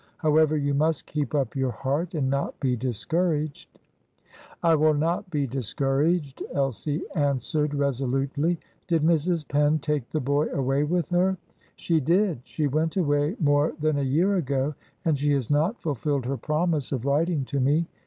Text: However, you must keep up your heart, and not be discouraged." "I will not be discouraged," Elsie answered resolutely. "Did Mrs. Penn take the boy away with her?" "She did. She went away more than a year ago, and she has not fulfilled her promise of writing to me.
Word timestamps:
However, 0.17 0.57
you 0.57 0.73
must 0.73 1.05
keep 1.05 1.35
up 1.35 1.55
your 1.55 1.69
heart, 1.69 2.15
and 2.15 2.27
not 2.27 2.59
be 2.59 2.75
discouraged." 2.75 3.69
"I 4.63 4.73
will 4.73 4.95
not 4.95 5.29
be 5.29 5.45
discouraged," 5.45 6.41
Elsie 6.53 7.03
answered 7.13 7.75
resolutely. 7.75 8.59
"Did 8.87 9.03
Mrs. 9.03 9.47
Penn 9.47 9.77
take 9.77 10.09
the 10.09 10.19
boy 10.19 10.47
away 10.47 10.83
with 10.85 11.09
her?" 11.09 11.37
"She 11.75 11.99
did. 11.99 12.39
She 12.45 12.65
went 12.65 12.97
away 12.97 13.35
more 13.39 13.73
than 13.79 13.99
a 13.99 14.01
year 14.01 14.37
ago, 14.37 14.73
and 15.05 15.19
she 15.19 15.33
has 15.33 15.51
not 15.51 15.79
fulfilled 15.79 16.25
her 16.25 16.35
promise 16.35 16.91
of 16.91 17.05
writing 17.05 17.45
to 17.45 17.59
me. 17.59 17.85